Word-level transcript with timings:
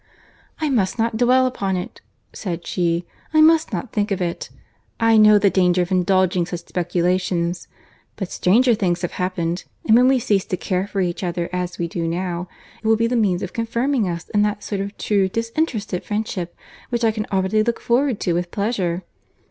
"I 0.59 0.67
must 0.69 0.97
not 0.97 1.15
dwell 1.15 1.45
upon 1.45 1.77
it," 1.77 2.01
said 2.33 2.65
she.—"I 2.65 3.39
must 3.41 3.71
not 3.71 3.93
think 3.93 4.09
of 4.09 4.19
it. 4.19 4.49
I 4.99 5.15
know 5.15 5.37
the 5.37 5.51
danger 5.51 5.83
of 5.83 5.91
indulging 5.91 6.47
such 6.47 6.61
speculations. 6.61 7.67
But 8.15 8.31
stranger 8.31 8.73
things 8.73 9.03
have 9.03 9.11
happened; 9.21 9.63
and 9.85 9.95
when 9.95 10.07
we 10.07 10.17
cease 10.17 10.45
to 10.45 10.57
care 10.57 10.87
for 10.87 11.01
each 11.01 11.23
other 11.23 11.51
as 11.53 11.77
we 11.77 11.87
do 11.87 12.07
now, 12.07 12.47
it 12.83 12.87
will 12.87 12.97
be 12.97 13.05
the 13.05 13.15
means 13.15 13.43
of 13.43 13.53
confirming 13.53 14.09
us 14.09 14.27
in 14.29 14.41
that 14.41 14.63
sort 14.63 14.81
of 14.81 14.97
true 14.97 15.29
disinterested 15.29 16.03
friendship 16.03 16.55
which 16.89 17.03
I 17.03 17.11
can 17.11 17.27
already 17.31 17.61
look 17.61 17.79
forward 17.79 18.19
to 18.21 18.33
with 18.33 18.49
pleasure." 18.49 19.03